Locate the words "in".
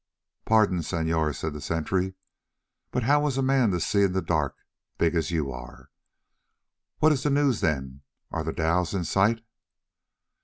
4.01-4.13, 8.95-9.03